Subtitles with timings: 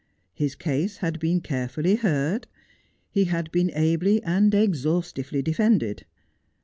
[0.33, 2.47] His case had been care fully heard.
[3.11, 6.07] He had been ably and exhaustively defended.